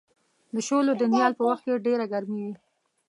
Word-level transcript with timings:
د 0.53 0.55
شولو 0.67 0.91
د 0.97 1.01
نیال 1.11 1.33
په 1.39 1.43
وخت 1.49 1.63
کې 1.65 1.83
ډېره 1.87 2.05
ګرمي 2.11 2.39
وي. 2.45 2.55